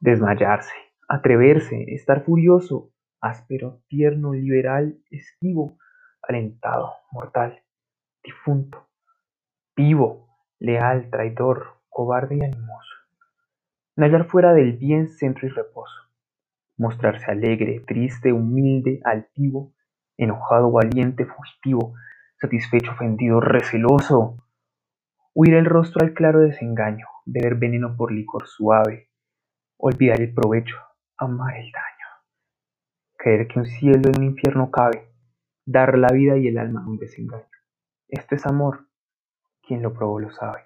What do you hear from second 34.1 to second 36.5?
en un infierno cabe, dar la vida y